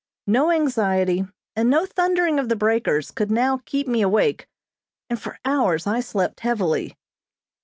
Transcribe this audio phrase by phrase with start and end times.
[0.25, 1.25] No anxiety,
[1.55, 4.47] and no thundering of the breakers could now keep me awake,
[5.11, 6.97] and for hours I slept heavily.